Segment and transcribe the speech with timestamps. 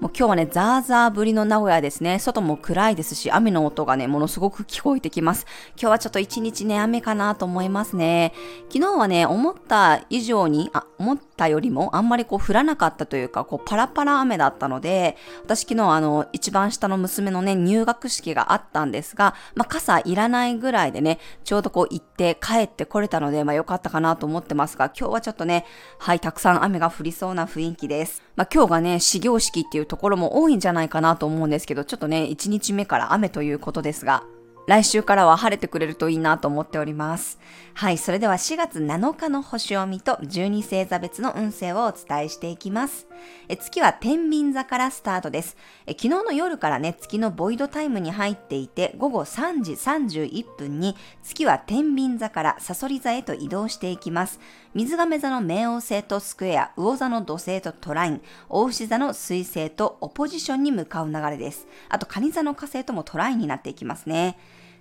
[0.00, 2.18] もう今日はね、ザーザー降りの名古屋ですね。
[2.18, 5.46] 外も暗いですし、雨の音がね、ものすごく聞こえてきます。
[5.80, 8.32] 今日はちょっと一日ね、雨かなと思いますね。
[8.70, 25.64] 昨日はね、思った以上に、あ、思ったよりもあんまりこう降らなかったというか、こうパラパラ雨だったので、私昨日あの、一番下の娘のね、入学式があったんですが、まあ傘いらないぐらいでね、ちょうどこう行って帰ってこれたので、まあ良かったかなと思ってますが、今日はちょっとね、
[25.98, 28.22] はい、たくさん雨が降りそうな雰囲気です。
[28.36, 34.24] まあ今日がね、始業式っていうところも多いんじゃないかなと思うんですけど、ちょっとね、1日目から雨ということですが、
[34.66, 37.38] 来週からは晴れてくれるといいなと思っております。
[37.74, 43.06] はい、それでは4月7日の星読みと12星座別の運勢をお伝えしていきます。
[43.48, 45.92] え月は天秤座からスタートですえ。
[45.92, 54.40] 昨日の夜からね、月のボイドタイムに入っていて、午後3時31分に月は天秤座からサソリ座へと移動していきます。
[54.74, 61.68] 水亀座の冥王星とスクエア、魚座の土星とトライン、大牛座の水星とオポジションに向かう流れです。
[61.88, 64.36] あと、蟹座の火星ともトラインになっていきますね。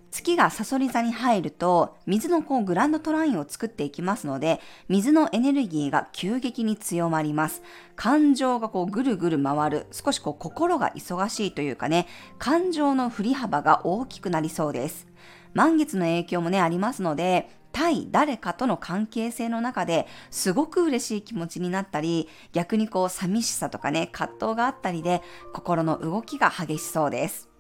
[0.09, 7.61] 月がサソリ座に入ると、水のこうグランドトラインを作っていきますので、水のエネルギーが急激に強まります。
[7.95, 12.07] 感情がこうぐるぐる回る、少しこう心が忙しいというかね、
[12.39, 15.05] 感情の振り幅が大きくなりそうです。
[15.53, 25.21] 満月の影響もね、ありますので、対誰かとの関係性の中ですごく嬉しい気持ちになったり、逆にこう寂しさとかね、葛藤があったりで、
[25.51, 27.52] 心の動きが激しそうです。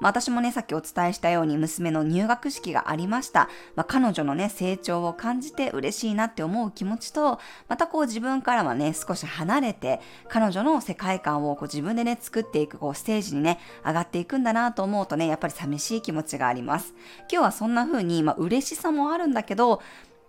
[0.00, 3.48] まあ、私もね、さっきお伝えしたように娘の入学式がありました。
[3.76, 16.94] まあ、彼女のね、成長を感じて嬉しいなって思う気持ちと、またこう自分からはね、少し離れて、彼女の世界観をこう自分でね、作っていくこうステージにね、上がっていくんだなと思うとね、やっぱり寂しい気持ちがあります。
[17.30, 19.82] 今日はそんな風に、まあ、嬉しさもあるんだけど、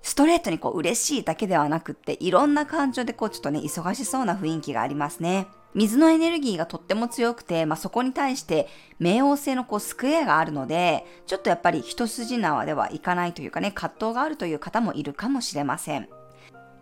[0.06, 5.48] ストレートにこう嬉しいだけではなくって、いろんな感情でこうちょっとね、忙しそうな雰囲気がありますね。
[5.74, 8.68] 水のエネルギーがとっても強くて、まあ、そこに対して
[9.02, 16.08] 冥王星のこうスクエアがあるので、ちょっとやっぱり一筋縄ではいかないというかね、葛藤があるという方もいるかもしれません。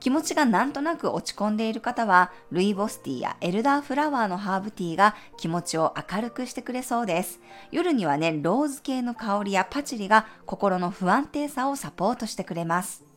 [0.02, 7.40] 気持ちがなんとなく落ち込んでいる方は、ルイボスティーやエルダーフラワーのハーブティーが気持ちを明るくしてくれそうです。
[7.72, 13.13] 夜にはね、ローズ系の香りやパチリが心の不安定さをサポートしてくれます。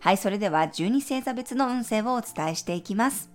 [0.00, 3.30] はい、それでは12星座別の運勢をお伝えしていきます。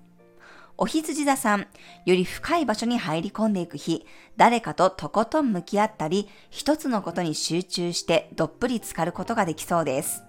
[0.77, 1.67] お羊座さん、
[2.05, 4.05] より深い場所に入り込んでいく日、
[4.37, 10.23] 誰かととことん向き合ったり、一つのことに集中してどっぷり浸かることができそうです。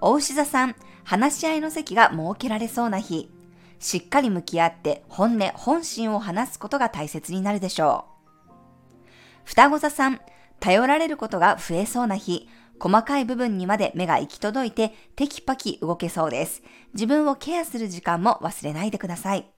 [0.00, 3.30] お牛座さん、話し合いの席が設けられそうな日、
[3.78, 9.02] しっかり向き合って本音、本心を話すことが大切になるでしょう。
[9.44, 10.20] 双子座さん、
[10.60, 12.48] 頼られることが増えそうな日、
[12.82, 16.64] 細かい部分にまで目が行き届いてテキパキ動けそうです。
[16.94, 19.48] 自分をケアする時間も忘れないでください。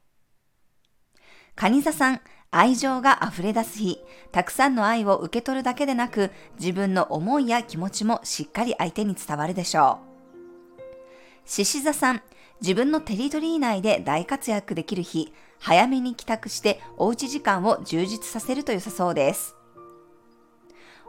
[1.55, 2.21] カニ座さん、
[2.51, 3.99] 愛情が溢れ出す日、
[4.31, 10.01] たくさんの愛を受け取るだけでなく、自分の思いや気持ちもしっかり相手に伝わるでしょ
[10.77, 10.81] う。
[11.47, 12.23] 獅子座さん、
[12.61, 19.57] 自分のテリトリー内で大活躍できる日、早めに帰宅しておうち時間を充実させると良さそうです。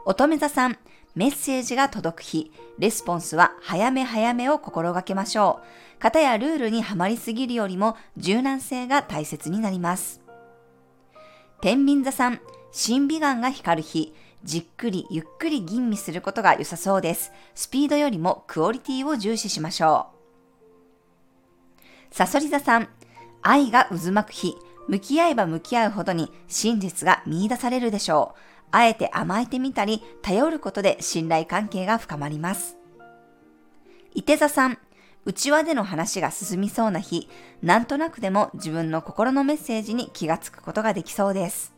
[0.06, 0.78] 乙女座さん、
[1.16, 6.02] メッセージが届く日、レスポンスは早め早めを心がけましょう。
[6.02, 10.20] 型やルールにはまりすぎるよりも柔軟性が大切になります。
[11.62, 12.40] 天秤座さん、
[12.70, 14.12] 審美眼が光る日、
[14.44, 17.32] じっくりゆっくり吟味することが良さそうです。
[17.54, 20.08] スピードよりもクオリティを重視しましょ
[22.12, 22.14] う。
[22.14, 22.90] サソリ座さん、
[23.40, 24.54] 愛が渦巻く日、
[24.86, 28.55] 向き合えば向き合うほどに真実が見出されるでしょう。
[28.70, 32.76] あえて甘えてみたり、頼ることで信頼関係が深まります。
[34.14, 34.78] 伊手座さん、
[35.24, 37.28] 内輪での話が進みそうな日、
[37.62, 41.74] なんとなくでも自分の心のメッセージに気がつくことができそうです。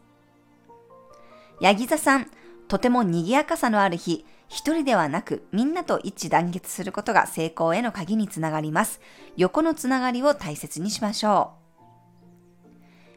[1.60, 2.31] ヤギ座さん、
[2.69, 9.01] とても賑やかさのある日、一人ではなくみんなと一致団結することが成功への鍵につながります。
[9.36, 11.53] 横のつながりを大切にしましょ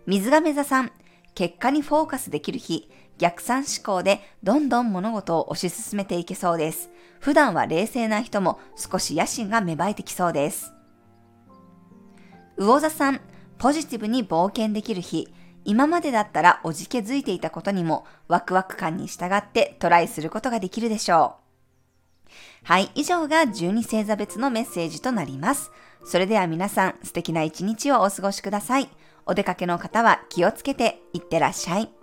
[0.07, 0.10] う。
[0.10, 0.92] 水亀座さん、
[1.33, 6.89] 結果にフォーカスできる日、逆算思考でどんどん物事を推し進めていけそうです。
[7.19, 10.74] 普段は冷静な人も少し野心が芽生えてきそうです。
[12.57, 13.22] 魚座さん、
[13.57, 15.31] ポジティブに冒険できる日、
[15.63, 21.42] 今までだったらおじけづいていたことにもワクワク感に従ってトライすることができるでしょう。
[22.63, 25.72] はい、以上が12星座別のメッセージとなります。
[26.04, 28.89] それでは皆さん素敵な一日をお過ごしください。
[29.25, 32.00] お出かけの方は気をつけていってらっしゃい。